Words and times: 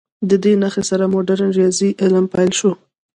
د 0.29 0.31
دې 0.43 0.53
نښو 0.61 0.81
سره 0.89 1.03
مډرن 1.13 1.49
ریاضي 1.57 1.89
علم 2.01 2.25
پیل 2.33 2.51
شو. 2.59 2.71